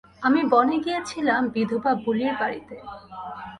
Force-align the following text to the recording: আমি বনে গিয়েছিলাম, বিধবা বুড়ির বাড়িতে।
আমি 0.21 0.41
বনে 0.51 0.77
গিয়েছিলাম, 0.85 1.41
বিধবা 1.53 1.91
বুড়ির 2.03 2.33
বাড়িতে। 2.39 2.75